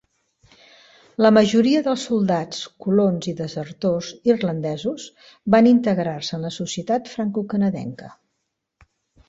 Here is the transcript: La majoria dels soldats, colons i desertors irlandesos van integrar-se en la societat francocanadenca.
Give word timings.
La 1.25 1.31
majoria 1.37 1.81
dels 1.87 2.05
soldats, 2.09 2.63
colons 2.85 3.27
i 3.33 3.35
desertors 3.43 4.09
irlandesos 4.33 5.07
van 5.57 5.71
integrar-se 5.75 6.35
en 6.41 6.49
la 6.51 6.55
societat 6.59 7.15
francocanadenca. 7.15 8.15